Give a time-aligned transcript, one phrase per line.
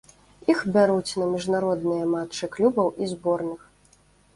[0.53, 3.61] Іх бяруць на міжнародныя матчы клубаў і зборных.